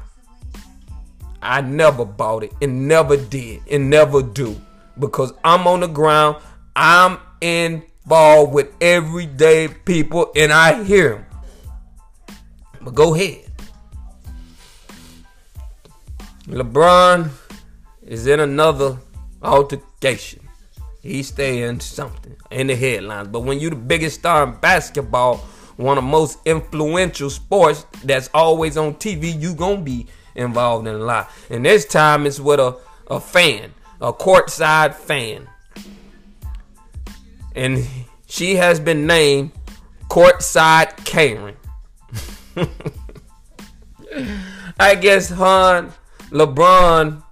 I 1.42 1.62
never 1.62 2.06
bought 2.06 2.44
it 2.44 2.54
and 2.62 2.88
never 2.88 3.18
did 3.18 3.62
and 3.70 3.90
never 3.90 4.22
do 4.22 4.60
because 5.00 5.34
I'm 5.44 5.68
on 5.68 5.80
the 5.82 5.88
ground. 5.88 6.38
I'm 6.76 7.18
involved 7.42 8.54
with 8.54 8.74
everyday 8.82 9.68
people 9.68 10.32
and 10.36 10.52
I 10.54 10.84
hear 10.84 11.16
them. 11.16 11.26
But 12.82 12.96
go 12.96 13.16
ahead. 13.16 13.50
LeBron 16.48 17.30
is 18.14 18.28
in 18.28 18.40
another 18.40 18.98
altercation. 19.42 20.48
He's 21.02 21.28
staying 21.28 21.82
something 21.82 22.36
in 22.50 22.68
the 22.68 22.76
headlines. 22.76 23.28
But 23.28 23.42
when 23.42 23.60
you're 23.60 23.72
the 23.72 23.76
biggest 23.76 24.20
star 24.20 24.44
in 24.44 24.56
basketball, 24.60 25.38
one 25.76 25.98
of 25.98 26.04
the 26.04 26.10
most 26.10 26.40
influential 26.46 27.30
sports 27.30 27.86
that's 28.04 28.30
always 28.34 28.78
on 28.78 28.96
TV, 28.96 29.40
you 29.40 29.54
gonna 29.54 29.82
be 29.82 30.08
involved 30.36 30.88
in 30.88 30.96
a 30.96 31.00
lot. 31.00 31.30
And 31.50 31.66
this 31.66 31.86
time 31.86 32.26
it's 32.26 32.40
with 32.40 32.60
a, 32.60 32.78
a 33.08 33.20
fan, 33.20 33.74
a 34.00 34.14
courtside 34.14 34.94
fan 34.94 35.48
and 37.56 37.86
she 38.28 38.56
has 38.56 38.80
been 38.80 39.06
named 39.06 39.52
Courtside 40.10 40.96
Karen. 41.06 41.56
I 44.80 44.96
guess 44.96 45.30
Han, 45.30 45.92
LeBron, 46.30 47.24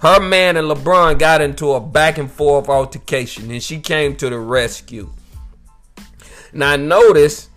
her 0.00 0.20
man 0.20 0.56
and 0.56 0.68
LeBron 0.68 1.18
got 1.18 1.40
into 1.40 1.72
a 1.72 1.80
back 1.80 2.18
and 2.18 2.30
forth 2.30 2.68
altercation, 2.68 3.50
and 3.50 3.62
she 3.62 3.80
came 3.80 4.16
to 4.16 4.30
the 4.30 4.38
rescue. 4.38 5.10
Now 6.52 6.76
notice 6.76 7.48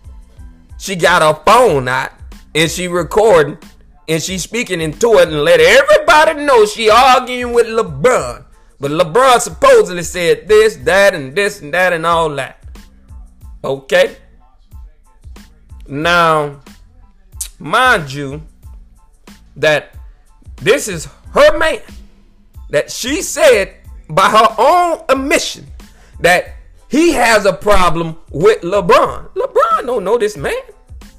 she 0.77 0.95
got 0.95 1.21
her 1.21 1.41
phone 1.45 1.87
out 1.87 2.11
and 2.53 2.69
she 2.69 2.87
recording 2.87 3.57
and 4.07 4.21
she 4.21 4.37
speaking 4.37 4.81
into 4.81 5.13
it 5.13 5.29
and 5.29 5.43
let 5.43 5.59
everybody 5.59 6.43
know 6.43 6.65
she 6.65 6.89
arguing 6.89 7.53
with 7.53 7.67
LeBron. 7.67 8.43
But 8.79 8.91
LeBron 8.91 9.39
supposedly 9.39 10.03
said 10.03 10.47
this, 10.47 10.75
that, 10.77 11.13
and 11.13 11.35
this, 11.35 11.61
and 11.61 11.73
that, 11.73 11.93
and 11.93 12.05
all 12.05 12.29
that. 12.35 12.63
Okay? 13.63 14.17
Now, 15.87 16.59
mind 17.59 18.11
you, 18.11 18.41
that 19.55 19.93
this 20.55 20.87
is 20.87 21.07
her 21.33 21.57
man. 21.57 21.79
That 22.71 22.91
she 22.91 23.21
said 23.21 23.75
by 24.09 24.29
her 24.29 24.55
own 24.57 25.05
admission 25.09 25.67
that 26.19 26.55
he 26.89 27.11
has 27.11 27.45
a 27.45 27.53
problem 27.53 28.17
with 28.31 28.61
LeBron. 28.61 29.33
LeBron 29.33 29.85
don't 29.85 30.03
know 30.03 30.17
this 30.17 30.35
man. 30.35 30.53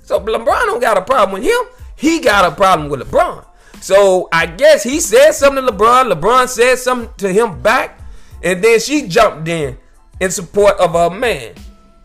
So 0.02 0.20
LeBron 0.20 0.66
don't 0.66 0.80
got 0.80 0.98
a 0.98 1.02
problem 1.02 1.40
with 1.40 1.50
him. 1.50 1.60
He 1.96 2.20
got 2.20 2.50
a 2.50 2.54
problem 2.54 2.90
with 2.90 3.00
LeBron. 3.00 3.46
So 3.80 4.28
I 4.32 4.46
guess 4.46 4.82
he 4.82 5.00
said 5.00 5.32
something 5.32 5.64
to 5.64 5.72
LeBron. 5.72 6.12
LeBron 6.12 6.48
said 6.48 6.76
something 6.76 7.10
to 7.18 7.32
him 7.32 7.62
back. 7.62 7.98
And 8.42 8.62
then 8.62 8.80
she 8.80 9.08
jumped 9.08 9.48
in 9.48 9.78
in 10.20 10.30
support 10.30 10.76
of 10.78 10.92
her 10.92 11.10
man. 11.10 11.54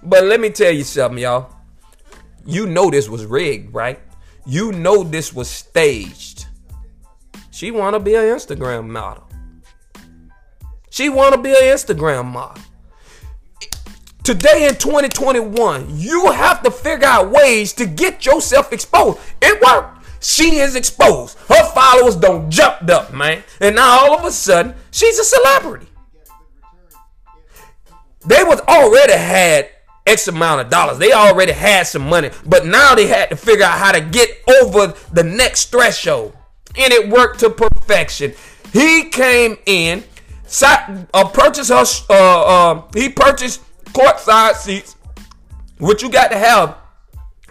But 0.01 0.23
let 0.23 0.39
me 0.39 0.49
tell 0.49 0.71
you 0.71 0.83
something, 0.83 1.21
y'all. 1.21 1.53
You 2.45 2.65
know 2.65 2.89
this 2.89 3.09
was 3.09 3.25
rigged, 3.25 3.73
right? 3.73 3.99
You 4.45 4.71
know 4.71 5.03
this 5.03 5.33
was 5.33 5.49
staged. 5.49 6.45
She 7.51 7.71
want 7.71 7.95
to 7.95 7.99
be 7.99 8.15
an 8.15 8.23
Instagram 8.23 8.87
model. 8.87 9.26
She 10.97 11.09
want 11.09 11.35
to 11.35 11.39
be 11.39 11.51
an 11.51 11.61
Instagram 11.61 12.25
model. 12.25 12.63
Today 14.23 14.67
in 14.67 14.77
2021, 14.77 15.85
you 15.91 16.31
have 16.31 16.63
to 16.63 16.71
figure 16.71 17.05
out 17.05 17.29
ways 17.29 17.71
to 17.73 17.85
get 17.85 18.25
yourself 18.25 18.73
exposed. 18.73 19.19
It 19.39 19.61
worked. 19.61 20.03
She 20.25 20.55
is 20.55 20.75
exposed. 20.75 21.37
Her 21.49 21.71
followers 21.71 22.15
don't 22.15 22.49
jumped 22.49 22.89
up, 22.89 23.13
man. 23.13 23.43
And 23.61 23.75
now 23.75 24.07
all 24.07 24.17
of 24.17 24.25
a 24.25 24.31
sudden, 24.31 24.73
she's 24.89 25.19
a 25.19 25.23
celebrity. 25.23 25.85
They 28.25 28.43
was 28.43 28.59
already 28.61 29.13
had 29.13 29.69
X 30.07 30.27
amount 30.27 30.61
of 30.61 30.71
dollars. 30.71 30.97
They 30.97 31.13
already 31.13 31.51
had 31.51 31.85
some 31.85 32.09
money, 32.09 32.31
but 32.43 32.65
now 32.65 32.95
they 32.95 33.05
had 33.05 33.29
to 33.29 33.35
figure 33.35 33.65
out 33.65 33.77
how 33.77 33.91
to 33.91 34.01
get 34.01 34.29
over 34.63 34.95
the 35.13 35.23
next 35.23 35.65
threshold. 35.69 36.35
And 36.75 36.91
it 36.91 37.07
worked 37.07 37.41
to 37.41 37.51
perfection. 37.51 38.33
He 38.73 39.09
came 39.09 39.59
in, 39.67 40.03
sat, 40.47 41.07
uh, 41.13 41.27
purchased 41.27 41.69
her, 41.69 41.85
uh, 42.09 42.13
uh, 42.13 42.83
he 42.93 43.09
purchased 43.09 43.61
courtside 43.93 44.55
seats, 44.55 44.95
which 45.77 46.01
you 46.01 46.09
got 46.09 46.31
to 46.31 46.37
have 46.37 46.77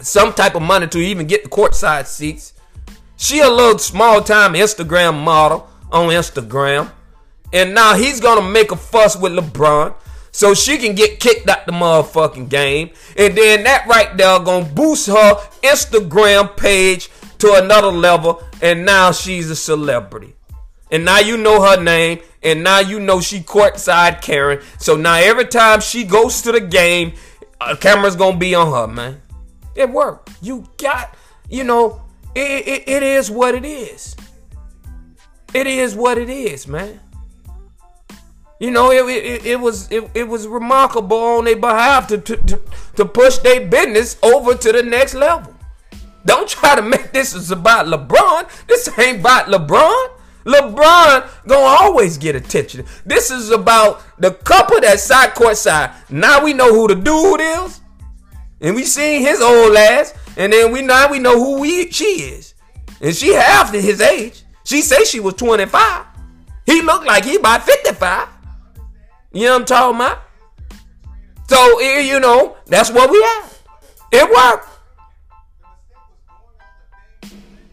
some 0.01 0.33
type 0.33 0.55
of 0.55 0.63
money 0.63 0.87
to 0.89 0.99
even 0.99 1.27
get 1.27 1.45
the 1.45 1.49
courtside 1.49 2.07
seats. 2.07 2.53
She 3.17 3.41
a 3.41 3.49
little 3.49 3.79
small 3.79 4.23
time 4.23 4.53
Instagram 4.53 5.23
model 5.23 5.69
on 5.91 6.09
Instagram. 6.09 6.91
And 7.53 7.75
now 7.75 7.95
he's 7.95 8.21
gonna 8.21 8.43
make 8.43 8.73
a 8.73 8.77
fuss 8.77 9.17
with 9.17 9.33
LeBron 9.33 9.95
so 10.33 10.53
she 10.53 10.77
can 10.77 10.95
get 10.95 11.21
kicked 11.21 11.49
out 11.49 11.65
the 11.65 11.73
motherfucking 11.73 12.49
game. 12.49 12.91
And 13.17 13.37
then 13.37 13.65
that 13.65 13.87
right 13.87 14.15
there 14.17 14.39
gonna 14.41 14.67
boost 14.67 15.07
her 15.07 15.35
Instagram 15.63 16.57
page 16.57 17.09
to 17.39 17.55
another 17.55 17.89
level. 17.89 18.43
And 18.61 18.85
now 18.85 19.13
she's 19.13 19.49
a 19.51 19.57
celebrity. 19.57 20.35
And 20.91 21.05
now 21.05 21.19
you 21.19 21.37
know 21.37 21.63
her 21.63 21.83
name. 21.83 22.21
And 22.43 22.63
now 22.63 22.81
you 22.81 23.01
know 23.01 23.21
she 23.21 23.41
courtside 23.41 24.23
Karen. 24.23 24.61
So 24.79 24.97
now 24.97 25.17
every 25.17 25.47
time 25.47 25.81
she 25.81 26.05
goes 26.05 26.43
to 26.43 26.53
the 26.53 26.61
game, 26.61 27.15
a 27.61 27.77
camera's 27.77 28.17
gonna 28.17 28.37
be 28.37 28.55
on 28.55 28.73
her, 28.73 28.93
man. 28.93 29.21
It 29.75 29.91
worked. 29.91 30.31
You 30.41 30.67
got, 30.79 31.15
you 31.49 31.65
know, 31.65 32.03
it, 32.35 32.67
it, 32.67 32.89
it 32.89 33.03
is 33.03 33.31
what 33.31 33.55
it 33.55 33.65
is. 33.65 34.17
It 35.53 35.67
is 35.67 35.95
what 35.95 36.19
it 36.19 36.31
is, 36.31 36.67
man. 36.69 37.01
You 38.59 38.71
know, 38.71 38.91
it, 38.91 39.07
it, 39.07 39.47
it 39.47 39.61
was 39.61 39.91
it, 39.91 40.09
it 40.15 40.29
was 40.29 40.47
remarkable 40.47 41.17
on 41.17 41.45
their 41.45 41.57
behalf 41.57 42.09
to, 42.09 42.19
to, 42.19 42.37
to, 42.37 42.63
to 42.97 43.05
push 43.05 43.39
their 43.39 43.67
business 43.67 44.17
over 44.23 44.55
to 44.55 44.73
the 44.73 44.83
next 44.83 45.15
level. 45.15 45.55
Don't 46.25 46.49
try 46.49 46.75
to 46.75 46.83
make 46.83 47.13
this 47.13 47.35
is 47.35 47.51
about 47.51 47.87
LeBron. 47.87 48.67
This 48.67 48.89
ain't 48.99 49.21
about 49.21 49.47
LeBron. 49.47 50.16
LeBron 50.47 51.29
gonna 51.49 51.77
always 51.83 52.17
get 52.17 52.37
attention. 52.37 52.87
This 53.05 53.31
is 53.33 53.51
about 53.51 54.03
the 54.19 54.31
couple 54.31 54.81
that 54.81 55.01
side 55.01 55.35
court 55.35 55.57
side. 55.57 55.91
Now 56.09 56.45
we 56.45 56.53
know 56.53 56.73
who 56.73 56.87
the 56.87 56.95
dude 56.95 57.41
is. 57.41 57.81
And 58.61 58.75
we 58.75 58.85
seen 58.85 59.23
his 59.23 59.41
old 59.41 59.77
ass. 59.77 60.15
And 60.37 60.53
then 60.53 60.73
we 60.73 60.83
now 60.83 61.11
we 61.11 61.19
know 61.19 61.35
who 61.35 61.61
we, 61.61 61.91
she 61.91 62.05
is. 62.05 62.55
And 63.01 63.15
she 63.15 63.35
half 63.35 63.73
his 63.73 64.01
age. 64.01 64.45
She 64.65 64.83
say 64.83 65.05
she 65.05 65.21
was 65.21 65.35
25. 65.35 66.07
He 66.65 66.81
looked 66.81 67.07
like 67.07 67.25
he 67.25 67.37
about 67.37 67.63
55. 67.65 68.29
You 69.33 69.47
know 69.47 69.53
what 69.53 69.61
I'm 69.61 69.65
talking 69.67 69.97
about? 69.97 70.23
So, 71.49 71.81
eh, 71.81 72.01
you 72.01 72.21
know, 72.21 72.57
that's 72.67 72.91
what 72.91 73.11
we 73.11 73.21
had. 73.21 73.49
It 74.13 74.31
worked. 74.31 74.69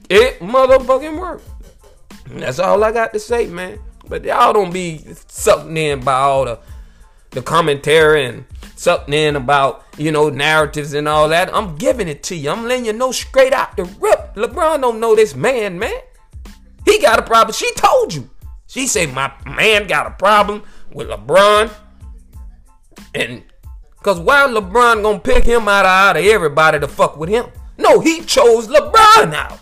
It 0.09 0.39
motherfucking 0.39 1.19
worked. 1.19 1.47
That's 2.27 2.59
all 2.59 2.83
I 2.83 2.91
got 2.91 3.13
to 3.13 3.19
say, 3.19 3.47
man. 3.47 3.79
But 4.07 4.23
y'all 4.23 4.53
don't 4.53 4.73
be 4.73 5.03
sucked 5.27 5.69
in 5.69 6.01
by 6.01 6.13
all 6.13 6.45
the 6.45 6.59
the 7.33 7.41
commentary 7.41 8.25
and 8.25 8.45
sucked 8.75 9.11
in 9.11 9.35
about, 9.35 9.83
you 9.97 10.11
know, 10.11 10.29
narratives 10.29 10.93
and 10.93 11.07
all 11.07 11.29
that. 11.29 11.53
I'm 11.53 11.75
giving 11.75 12.07
it 12.07 12.23
to 12.23 12.35
you. 12.35 12.49
I'm 12.49 12.67
letting 12.67 12.85
you 12.85 12.93
know 12.93 13.11
straight 13.11 13.53
out 13.53 13.75
the 13.75 13.85
rip. 13.85 14.35
LeBron 14.35 14.81
don't 14.81 14.99
know 14.99 15.15
this 15.15 15.35
man, 15.35 15.79
man. 15.79 15.99
He 16.85 16.99
got 16.99 17.19
a 17.19 17.23
problem. 17.23 17.53
She 17.53 17.71
told 17.75 18.13
you. 18.13 18.29
She 18.67 18.87
said 18.87 19.13
my 19.13 19.31
man 19.45 19.87
got 19.87 20.07
a 20.07 20.11
problem 20.11 20.63
with 20.91 21.09
LeBron. 21.09 21.71
And 23.15 23.43
cause 24.01 24.19
why 24.19 24.47
LeBron 24.47 25.03
gonna 25.03 25.19
pick 25.19 25.43
him 25.43 25.67
out 25.67 25.85
of, 25.85 25.91
out 25.91 26.17
of 26.17 26.25
everybody 26.25 26.79
to 26.79 26.87
fuck 26.87 27.17
with 27.17 27.29
him? 27.29 27.45
No, 27.77 27.99
he 27.99 28.21
chose 28.21 28.67
LeBron 28.67 29.33
out. 29.33 29.59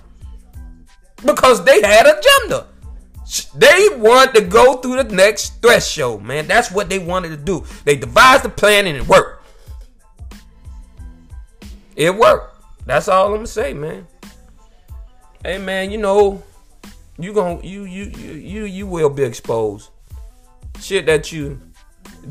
Because 1.25 1.63
they 1.63 1.81
had 1.81 2.05
agenda. 2.07 2.67
They 3.55 3.89
wanted 3.95 4.35
to 4.35 4.41
go 4.41 4.77
through 4.77 5.03
the 5.03 5.15
next 5.15 5.61
threshold, 5.61 6.23
man. 6.23 6.47
That's 6.47 6.71
what 6.71 6.89
they 6.89 6.99
wanted 6.99 7.29
to 7.29 7.37
do. 7.37 7.63
They 7.85 7.95
devised 7.95 8.43
the 8.43 8.49
plan 8.49 8.87
and 8.87 8.97
it 8.97 9.07
worked. 9.07 9.45
It 11.95 12.15
worked. 12.15 12.61
That's 12.85 13.07
all 13.07 13.27
I'm 13.27 13.35
gonna 13.35 13.47
say, 13.47 13.73
man. 13.73 14.07
Hey, 15.43 15.57
man, 15.57 15.91
you 15.91 15.97
know, 15.97 16.43
you 17.17 17.33
going 17.33 17.63
you 17.63 17.83
you 17.83 18.05
you 18.05 18.33
you 18.33 18.63
you 18.65 18.87
will 18.87 19.09
be 19.09 19.23
exposed. 19.23 19.91
Shit 20.79 21.05
that 21.05 21.31
you 21.31 21.61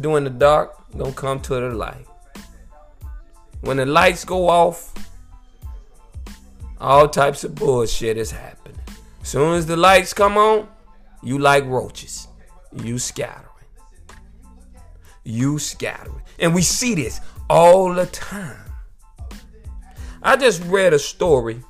do 0.01 0.17
in 0.17 0.25
the 0.25 0.31
dark 0.31 0.77
gonna 0.97 1.13
come 1.13 1.41
to 1.41 1.55
the 1.55 1.71
light. 1.71 2.07
When 3.61 3.77
the 3.77 3.87
lights 3.87 4.25
go 4.25 4.49
off, 4.49 4.93
all 6.81 7.09
types 7.09 7.45
of 7.45 7.55
bullshit 7.55 8.17
is 8.17 8.31
happening. 8.31 8.60
Soon 9.31 9.55
as 9.55 9.65
the 9.65 9.77
lights 9.77 10.13
come 10.13 10.37
on, 10.37 10.67
you 11.23 11.39
like 11.39 11.65
roaches. 11.67 12.27
You 12.73 12.99
scattering. 12.99 13.47
You 15.23 15.61
scattering. 15.61 16.23
And 16.41 16.53
we 16.53 16.63
see 16.63 16.97
this 16.97 17.21
all 17.49 17.95
the 17.95 18.07
time. 18.07 18.73
I 20.21 20.35
just 20.35 20.65
read 20.65 20.95
a 20.95 20.99
story 20.99 21.63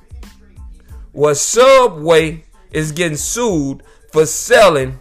where 1.11 1.35
Subway 1.35 2.45
is 2.71 2.91
getting 2.91 3.15
sued 3.15 3.83
for 4.11 4.25
selling 4.25 4.99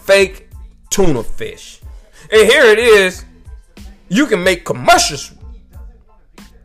fake 0.00 0.50
tuna 0.90 1.22
fish. 1.22 1.82
And 2.32 2.50
here 2.50 2.64
it 2.64 2.80
is. 2.80 3.24
You 4.08 4.26
can 4.26 4.42
make 4.42 4.64
commercials 4.64 5.34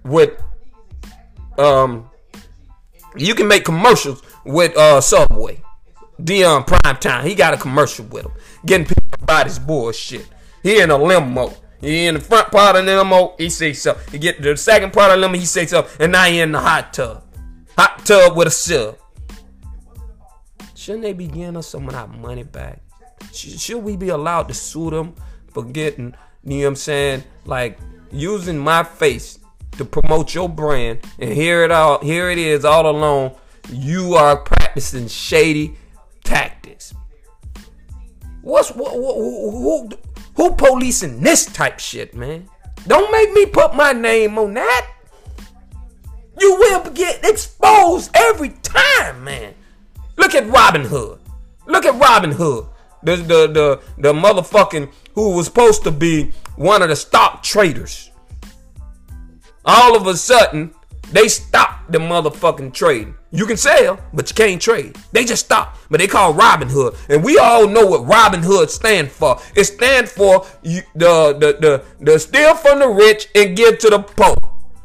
with 0.03 0.31
um 1.59 2.09
you 3.15 3.35
can 3.35 3.47
make 3.47 3.65
commercials 3.65 4.23
with 4.47 4.75
uh 4.77 5.01
Subway. 5.01 5.61
Deion 6.21 6.65
Primetime, 6.65 7.23
he 7.23 7.35
got 7.35 7.53
a 7.53 7.57
commercial 7.57 8.05
with 8.05 8.25
him. 8.25 8.31
Getting 8.65 8.87
people 8.87 9.25
buy 9.25 9.43
this 9.43 9.59
bullshit. 9.59 10.27
He 10.63 10.81
in 10.81 10.89
a 10.89 10.97
limo. 10.97 11.53
He 11.79 12.07
in 12.07 12.15
the 12.15 12.19
front 12.19 12.51
part 12.51 12.75
of 12.75 12.85
the 12.85 12.97
limo, 12.97 13.35
he 13.37 13.49
say 13.49 13.73
so. 13.73 13.95
He 14.11 14.17
get 14.17 14.37
to 14.37 14.41
the 14.41 14.57
second 14.57 14.93
part 14.93 15.11
of 15.11 15.17
the 15.17 15.27
limo, 15.27 15.37
he 15.37 15.45
say 15.45 15.67
so. 15.67 15.87
And 15.99 16.11
now 16.11 16.25
he 16.25 16.39
in 16.39 16.51
the 16.51 16.59
hot 16.59 16.93
tub. 16.93 17.23
Hot 17.77 18.03
tub 18.03 18.35
with 18.35 18.47
a 18.47 18.51
sub. 18.51 18.97
Shouldn't 20.73 21.03
they 21.03 21.13
be 21.13 21.27
getting 21.27 21.57
us 21.57 21.67
some 21.67 21.87
of 21.87 21.93
that 21.93 22.09
money 22.09 22.43
back? 22.43 22.81
Should 23.31 23.83
we 23.83 23.95
be 23.95 24.09
allowed 24.09 24.47
to 24.47 24.53
sue 24.53 24.89
them 24.89 25.13
for 25.51 25.63
getting, 25.63 26.15
you 26.43 26.57
know 26.57 26.63
what 26.63 26.67
I'm 26.69 26.75
saying, 26.75 27.23
like 27.45 27.77
using 28.11 28.57
my 28.57 28.83
face 28.83 29.39
to 29.73 29.85
promote 29.85 30.33
your 30.33 30.49
brand 30.49 30.99
and 31.19 31.31
here 31.31 31.63
it 31.63 31.71
all 31.71 31.99
here 31.99 32.29
it 32.29 32.37
is 32.37 32.65
all 32.65 32.89
along 32.89 33.35
you 33.69 34.13
are 34.15 34.37
practicing 34.37 35.07
shady 35.07 35.75
tactics. 36.23 36.93
What's 38.41 38.71
what, 38.71 38.93
who, 38.93 39.51
who, 39.51 39.89
who 40.35 40.55
policing 40.55 41.21
this 41.21 41.45
type 41.45 41.79
shit, 41.79 42.15
man? 42.15 42.49
Don't 42.87 43.11
make 43.11 43.33
me 43.33 43.45
put 43.45 43.75
my 43.75 43.91
name 43.91 44.37
on 44.37 44.53
that. 44.53 44.89
You 46.39 46.55
will 46.55 46.89
get 46.91 47.25
exposed 47.25 48.11
every 48.13 48.49
time, 48.61 49.23
man. 49.23 49.53
Look 50.15 50.35
at 50.35 50.47
Robin 50.47 50.85
Hood. 50.85 51.19
Look 51.65 51.85
at 51.85 51.99
Robin 51.99 52.31
Hood. 52.31 52.67
The 53.03 53.15
the 53.15 53.47
the 53.47 53.81
the 53.97 54.13
motherfucking 54.13 54.91
who 55.13 55.35
was 55.35 55.45
supposed 55.47 55.83
to 55.83 55.91
be 55.91 56.31
one 56.55 56.81
of 56.81 56.89
the 56.89 56.95
stock 56.95 57.43
traders. 57.43 58.11
All 59.65 59.95
of 59.95 60.07
a 60.07 60.15
sudden, 60.15 60.73
they 61.11 61.27
stopped 61.27 61.91
the 61.91 61.99
motherfucking 61.99 62.73
trading. 62.73 63.15
You 63.31 63.45
can 63.45 63.57
sell, 63.57 63.99
but 64.13 64.29
you 64.29 64.35
can't 64.35 64.61
trade. 64.61 64.97
They 65.11 65.23
just 65.23 65.45
stop. 65.45 65.77
But 65.89 65.99
they 65.99 66.07
call 66.07 66.33
Robin 66.33 66.67
Hood. 66.67 66.95
And 67.09 67.23
we 67.23 67.37
all 67.37 67.67
know 67.67 67.85
what 67.85 68.05
Robin 68.05 68.43
Hood 68.43 68.69
stand 68.69 69.11
for. 69.11 69.39
It 69.55 69.65
stand 69.65 70.09
for 70.09 70.45
you, 70.63 70.81
the, 70.95 71.33
the, 71.33 71.57
the, 71.59 71.83
the 72.03 72.19
steal 72.19 72.55
from 72.55 72.79
the 72.79 72.89
rich 72.89 73.29
and 73.35 73.55
give 73.55 73.79
to 73.79 73.89
the 73.89 73.99
poor. 73.99 74.35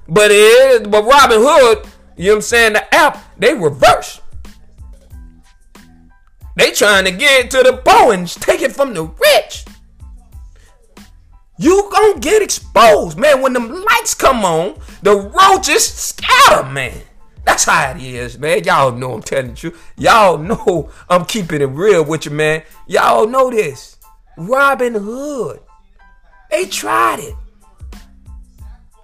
But 0.08 0.30
it 0.30 0.90
but 0.90 1.04
Robin 1.04 1.38
Hood, 1.40 1.86
you 2.16 2.26
know 2.26 2.32
what 2.32 2.36
I'm 2.36 2.42
saying, 2.42 2.72
the 2.74 2.94
app, 2.94 3.38
they 3.38 3.54
reverse. 3.54 4.20
They 6.54 6.70
trying 6.70 7.04
to 7.06 7.12
get 7.12 7.50
to 7.52 7.62
the 7.62 7.80
poor 7.84 8.12
and 8.12 8.28
take 8.28 8.60
it 8.62 8.72
from 8.72 8.94
the 8.94 9.04
rich. 9.04 9.64
You 11.62 11.88
gonna 11.92 12.18
get 12.18 12.42
exposed, 12.42 13.16
man. 13.16 13.40
When 13.40 13.52
them 13.52 13.70
lights 13.70 14.14
come 14.14 14.44
on, 14.44 14.74
the 15.02 15.14
roaches 15.14 15.86
scatter, 15.86 16.68
man. 16.68 17.00
That's 17.44 17.62
how 17.62 17.92
it 17.92 18.02
is, 18.02 18.36
man. 18.36 18.64
Y'all 18.64 18.90
know 18.90 19.14
I'm 19.14 19.22
telling 19.22 19.56
you. 19.60 19.72
Y'all 19.96 20.38
know 20.38 20.90
I'm 21.08 21.24
keeping 21.24 21.62
it 21.62 21.66
real 21.66 22.04
with 22.04 22.24
you, 22.24 22.32
man. 22.32 22.64
Y'all 22.88 23.28
know 23.28 23.48
this. 23.48 23.96
Robin 24.36 24.94
Hood. 24.94 25.60
They 26.50 26.66
tried 26.66 27.20
it. 27.20 27.34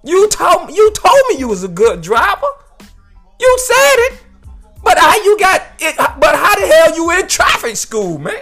You 0.03 0.29
told 0.29 0.73
you 0.73 0.91
told 0.95 1.23
me 1.29 1.39
you 1.39 1.47
was 1.47 1.63
a 1.63 1.69
good 1.69 2.01
driver. 2.01 2.47
You 3.39 3.59
said 3.61 3.97
it. 4.11 4.25
But 4.83 4.99
how 4.99 5.15
you 5.23 5.39
got 5.39 5.63
it? 5.79 5.97
But 5.97 6.35
how 6.35 6.57
the 6.57 6.67
hell 6.67 6.97
you 6.97 7.11
in 7.13 7.29
traffic 7.29 7.77
school, 7.77 8.19
man? 8.19 8.35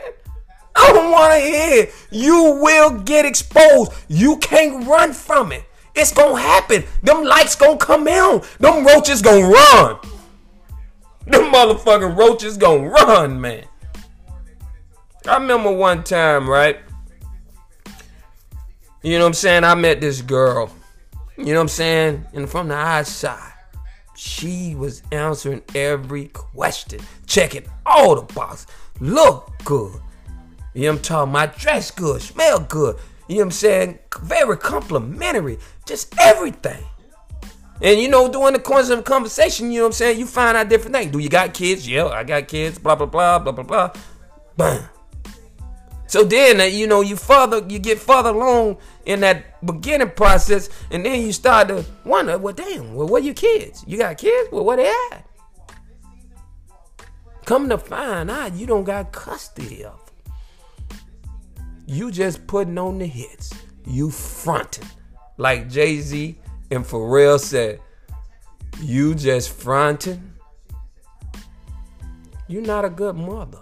I 0.77 0.93
don't 0.93 1.11
want 1.11 1.33
to 1.33 1.41
hear. 1.41 1.89
You 2.11 2.61
will 2.63 3.01
get 3.01 3.25
exposed. 3.25 3.93
You 4.09 4.37
can't 4.39 4.87
run 4.87 5.13
from 5.13 5.53
it. 5.53 5.65
It's 5.95 6.13
gonna 6.13 6.41
happen. 6.41 6.85
Them 7.03 7.25
lights 7.25 7.57
gonna 7.57 7.79
come 7.79 8.07
on. 8.07 8.43
Them 8.61 8.87
roaches 8.87 9.23
gonna 9.23 9.49
run. 9.49 9.99
Them 11.27 11.51
motherfucking 11.53 12.17
roaches 12.17 12.59
gonna 12.59 12.89
run, 12.89 13.41
man. 13.41 13.65
I 15.27 15.39
remember 15.39 15.73
one 15.73 16.05
time, 16.05 16.49
right? 16.49 16.77
You 19.03 19.19
know 19.19 19.25
what 19.25 19.29
I'm 19.29 19.35
saying? 19.35 19.65
I 19.65 19.75
met 19.75 20.01
this 20.01 20.21
girl. 20.21 20.71
You 21.39 21.47
know 21.47 21.55
what 21.55 21.61
I'm 21.63 21.69
saying? 21.69 22.27
And 22.35 22.49
from 22.49 22.69
the 22.69 22.75
outside, 22.75 23.53
she 24.15 24.75
was 24.75 25.03
answering 25.13 25.63
every 25.75 26.27
question, 26.29 27.01
checking 27.27 27.67
all 27.85 28.17
the 28.17 28.33
boxes. 28.35 28.67
Look 29.01 29.53
good. 29.65 30.01
You 30.77 30.83
know 30.83 30.91
what 30.91 30.99
I'm 30.99 31.03
talking 31.03 31.33
My 31.33 31.47
dress 31.47 31.91
good, 31.91 32.21
smell 32.21 32.61
good. 32.61 32.97
You 33.29 33.37
know 33.37 33.41
what 33.41 33.45
I'm 33.47 33.51
saying? 33.53 33.99
Very 34.21 34.59
complimentary. 34.59 35.59
Just 35.87 36.15
everything. 36.21 36.85
And 37.81 37.99
you 37.99 38.09
know, 38.09 38.31
during 38.31 38.53
the 38.53 38.59
course 38.59 38.91
of 38.91 38.99
the 38.99 39.03
conversation, 39.03 39.73
you 39.73 39.79
know 39.79 39.85
what 39.85 39.89
I'm 39.89 39.93
saying, 39.93 40.19
you 40.19 40.27
find 40.27 40.55
out 40.55 40.69
different 40.69 40.95
things. 40.95 41.13
Do 41.13 41.19
you 41.19 41.31
got 41.31 41.55
kids? 41.55 41.89
Yeah, 41.89 42.09
I 42.09 42.25
got 42.25 42.47
kids, 42.47 42.79
blah 42.79 42.95
blah 42.95 43.07
blah, 43.07 43.39
blah 43.39 43.53
blah 43.53 43.65
blah. 43.65 43.93
Bam. 44.59 44.85
So 46.09 46.25
then, 46.25 46.61
uh, 46.61 46.65
you 46.65 46.87
know, 46.87 47.01
you 47.01 47.17
further, 47.17 47.65
you 47.67 47.79
get 47.79 47.99
further 47.99 48.31
along 48.31 48.77
in 49.07 49.21
that 49.21 49.65
beginning 49.65 50.11
process, 50.11 50.69
and 50.91 51.05
then 51.05 51.23
you 51.23 51.33
start 51.33 51.69
to 51.69 51.87
wonder, 52.05 52.37
well, 52.37 52.55
damn, 52.55 52.95
well, 52.95 53.09
where 53.09 53.23
your 53.23 53.35
kids? 53.35 53.83
You 53.87 53.97
got 53.97 54.19
kids? 54.19 54.51
Well, 54.53 54.65
where 54.65 54.77
they 54.77 54.93
at? 55.11 55.27
Come 57.47 57.69
to 57.71 57.79
find 57.79 58.31
out, 58.31 58.55
you 58.55 58.67
don't 58.67 58.85
got 58.85 59.11
custody 59.11 59.85
of 59.85 60.06
you 61.87 62.11
just 62.11 62.47
putting 62.47 62.79
on 62.79 62.99
the 62.99 63.07
hits. 63.07 63.53
You 63.87 64.11
fronting. 64.11 64.89
Like 65.37 65.69
Jay 65.69 66.01
Z 66.01 66.39
and 66.71 66.85
Pharrell 66.85 67.39
said, 67.39 67.81
you 68.81 69.15
just 69.15 69.51
fronting. 69.51 70.33
You're 72.49 72.63
not 72.63 72.85
a 72.85 72.91
good 72.91 73.17
mother. 73.17 73.61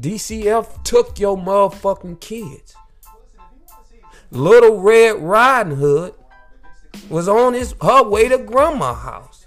DCF 0.00 0.82
took 0.84 1.18
your 1.18 1.36
motherfucking 1.36 2.20
kids. 2.20 2.74
Little 4.30 4.80
Red 4.80 5.20
Riding 5.20 5.76
Hood 5.76 6.14
was 7.10 7.28
on 7.28 7.54
his 7.54 7.74
her 7.82 8.02
way 8.02 8.28
to 8.28 8.38
grandma's 8.38 8.98
house. 8.98 9.46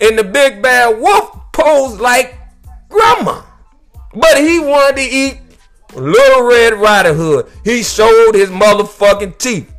And 0.00 0.18
the 0.18 0.24
big 0.24 0.62
bad 0.62 1.00
wolf 1.00 1.52
posed 1.52 2.00
like 2.00 2.38
grandma. 2.88 3.42
But 4.14 4.38
he 4.38 4.60
wanted 4.60 4.96
to 4.96 5.02
eat 5.02 5.40
Little 5.94 6.42
Red 6.44 6.74
Riding 6.74 7.16
Hood. 7.16 7.50
He 7.64 7.82
showed 7.82 8.34
his 8.34 8.50
motherfucking 8.50 9.38
teeth. 9.38 9.72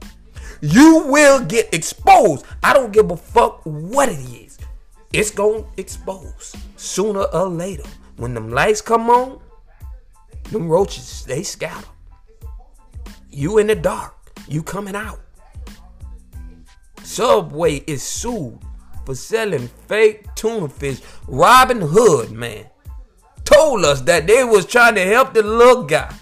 You 0.62 1.06
will 1.08 1.44
get 1.46 1.74
exposed. 1.74 2.46
I 2.64 2.74
don't 2.74 2.92
give 2.92 3.12
a 3.12 3.18
fuck 3.18 3.62
what 3.64 4.10
it 4.10 4.20
is. 4.20 4.58
It's 5.14 5.32
gonna 5.32 5.64
expose 5.78 6.56
sooner 6.76 7.24
or 7.24 7.48
later. 7.48 7.84
When 8.18 8.34
them 8.34 8.50
lights 8.50 8.82
come 8.82 9.10
on, 9.10 9.40
them 10.52 10.68
roaches 10.68 11.24
they 11.26 11.44
scatter. 11.44 11.88
You 13.30 13.58
in 13.58 13.68
the 13.68 13.76
dark. 13.76 14.14
You 14.48 14.64
coming 14.64 14.96
out. 14.96 15.20
Subway 17.04 17.76
is 17.88 18.04
sued 18.04 18.60
for 19.06 19.16
selling 19.16 19.68
fake 19.88 20.26
tuna 20.36 20.70
fish. 20.70 21.02
Robin 21.28 21.82
Hood, 21.82 22.32
man, 22.32 22.66
told 23.56 23.86
us 23.86 24.02
that 24.02 24.28
they 24.28 24.44
was 24.44 24.66
trying 24.66 24.96
to 24.96 25.06
help 25.06 25.34
the 25.34 25.44
little 25.44 25.84
guy. 25.84 26.14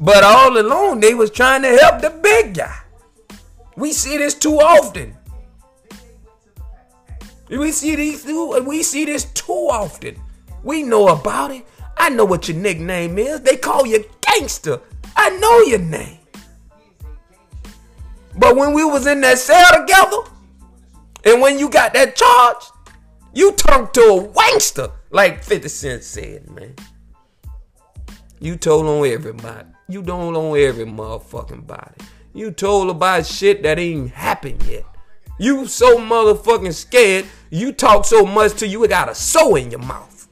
But 0.00 0.24
all 0.24 0.58
along 0.58 1.00
they 1.00 1.14
was 1.14 1.30
trying 1.30 1.62
to 1.62 1.68
help 1.68 2.00
the 2.00 2.10
big 2.10 2.54
guy. 2.54 2.76
We 3.76 3.92
see 3.92 4.16
this 4.16 4.34
too 4.34 4.56
often. 4.56 5.16
We 7.48 7.70
see 7.70 7.94
these 7.96 8.24
we 8.24 8.82
see 8.82 9.04
this 9.04 9.24
too 9.26 9.68
often. 9.70 10.20
We 10.64 10.82
know 10.82 11.08
about 11.08 11.52
it. 11.52 11.66
I 11.96 12.08
know 12.08 12.24
what 12.24 12.48
your 12.48 12.56
nickname 12.56 13.18
is. 13.18 13.42
They 13.42 13.56
call 13.56 13.86
you 13.86 14.04
gangster. 14.20 14.80
I 15.16 15.30
know 15.38 15.60
your 15.60 15.78
name. 15.78 16.18
But 18.36 18.56
when 18.56 18.72
we 18.72 18.84
was 18.84 19.06
in 19.06 19.20
that 19.20 19.38
cell 19.38 19.66
together, 19.72 20.16
and 21.24 21.40
when 21.40 21.58
you 21.58 21.68
got 21.68 21.92
that 21.92 22.16
charge, 22.16 22.71
you 23.34 23.52
turned 23.52 23.92
to 23.94 24.00
a 24.00 24.28
wankster, 24.28 24.92
like 25.10 25.42
50 25.42 25.68
Cent 25.68 26.04
said, 26.04 26.50
man. 26.50 26.74
You 28.40 28.56
told 28.56 28.86
on 28.86 29.06
everybody. 29.06 29.68
You 29.88 30.02
don't 30.02 30.34
on 30.34 30.58
every 30.58 30.84
motherfucking 30.84 31.66
body. 31.66 32.04
You 32.34 32.50
told 32.50 32.90
about 32.90 33.26
shit 33.26 33.62
that 33.62 33.78
ain't 33.78 34.10
happened 34.10 34.62
yet. 34.64 34.84
You 35.38 35.66
so 35.66 35.98
motherfucking 35.98 36.74
scared, 36.74 37.26
you 37.50 37.72
talk 37.72 38.04
so 38.04 38.24
much 38.24 38.54
till 38.54 38.68
you 38.68 38.86
got 38.88 39.08
a 39.08 39.14
soul 39.14 39.56
in 39.56 39.70
your 39.70 39.80
mouth. 39.80 40.28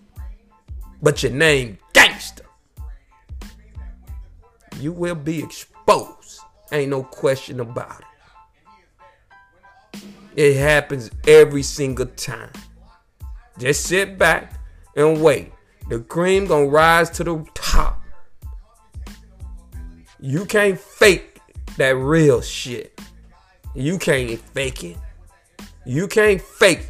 But 1.02 1.22
your 1.22 1.32
name 1.32 1.78
gangster. 1.92 2.44
You 4.78 4.92
will 4.92 5.14
be 5.14 5.42
exposed. 5.42 6.40
Ain't 6.72 6.90
no 6.90 7.02
question 7.02 7.60
about 7.60 8.02
it. 9.92 10.02
It 10.36 10.56
happens 10.56 11.10
every 11.26 11.62
single 11.62 12.06
time. 12.06 12.52
Just 13.60 13.84
sit 13.84 14.16
back 14.16 14.54
and 14.96 15.22
wait. 15.22 15.52
The 15.90 16.00
cream 16.00 16.46
gonna 16.46 16.66
rise 16.66 17.10
to 17.10 17.24
the 17.24 17.44
top. 17.52 18.02
You 20.18 20.46
can't 20.46 20.80
fake 20.80 21.40
that 21.76 21.90
real 21.90 22.40
shit. 22.40 22.98
You 23.74 23.98
can't 23.98 24.40
fake 24.40 24.82
it. 24.82 24.96
You 25.84 26.08
can't 26.08 26.40
fake 26.40 26.86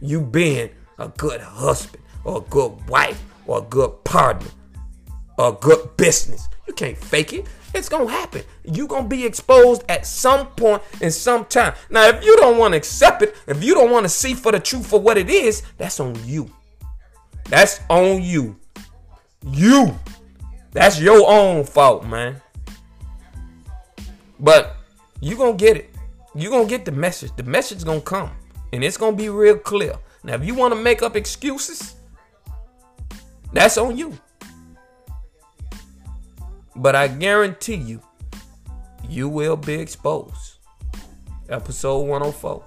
you 0.00 0.20
being 0.20 0.70
a 1.00 1.08
good 1.08 1.40
husband 1.40 2.04
or 2.22 2.38
a 2.38 2.40
good 2.42 2.88
wife 2.88 3.20
or 3.48 3.58
a 3.58 3.62
good 3.62 4.04
partner 4.04 4.50
or 5.38 5.48
a 5.48 5.52
good 5.52 5.96
business. 5.96 6.48
You 6.68 6.74
can't 6.74 6.96
fake 6.96 7.32
it. 7.32 7.46
It's 7.72 7.88
gonna 7.88 8.10
happen. 8.10 8.42
You 8.64 8.86
gonna 8.86 9.06
be 9.06 9.24
exposed 9.24 9.84
at 9.88 10.06
some 10.06 10.48
point 10.48 10.82
in 11.00 11.10
some 11.10 11.44
time. 11.44 11.74
Now, 11.88 12.08
if 12.08 12.24
you 12.24 12.36
don't 12.36 12.58
want 12.58 12.72
to 12.72 12.78
accept 12.78 13.22
it, 13.22 13.36
if 13.46 13.62
you 13.62 13.74
don't 13.74 13.90
want 13.90 14.04
to 14.04 14.08
see 14.08 14.34
for 14.34 14.52
the 14.52 14.60
truth 14.60 14.86
for 14.86 15.00
what 15.00 15.16
it 15.16 15.30
is, 15.30 15.62
that's 15.78 16.00
on 16.00 16.16
you. 16.26 16.50
That's 17.48 17.80
on 17.88 18.22
you. 18.22 18.56
You. 19.46 19.98
That's 20.72 21.00
your 21.00 21.28
own 21.28 21.64
fault, 21.64 22.06
man. 22.06 22.40
But 24.38 24.76
you 25.20 25.36
gonna 25.36 25.54
get 25.54 25.76
it. 25.76 25.90
You 26.34 26.50
gonna 26.50 26.68
get 26.68 26.84
the 26.84 26.92
message. 26.92 27.32
The 27.36 27.42
message 27.42 27.84
gonna 27.84 28.00
come, 28.00 28.30
and 28.72 28.82
it's 28.82 28.96
gonna 28.96 29.16
be 29.16 29.28
real 29.28 29.58
clear. 29.58 29.94
Now, 30.22 30.34
if 30.34 30.44
you 30.44 30.54
want 30.54 30.74
to 30.74 30.80
make 30.80 31.02
up 31.02 31.16
excuses, 31.16 31.94
that's 33.52 33.78
on 33.78 33.96
you. 33.96 34.16
But 36.80 36.96
I 36.96 37.08
guarantee 37.08 37.74
you, 37.74 38.00
you 39.06 39.28
will 39.28 39.56
be 39.56 39.74
exposed. 39.74 40.56
Episode 41.50 41.98
104. 42.06 42.64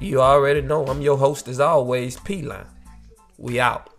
You 0.00 0.20
already 0.20 0.62
know 0.62 0.84
I'm 0.86 1.00
your 1.00 1.16
host 1.16 1.46
as 1.46 1.60
always, 1.60 2.18
P 2.18 2.42
Line. 2.42 2.66
We 3.38 3.60
out. 3.60 3.91